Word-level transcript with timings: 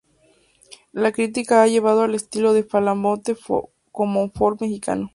La 0.93 1.11
crítica 1.11 1.61
ha 1.61 1.67
llamado 1.67 2.05
el 2.05 2.15
estilo 2.15 2.53
de 2.53 2.63
Belafonte 2.63 3.35
como 3.91 4.31
"folk 4.31 4.59
mexicano". 4.61 5.09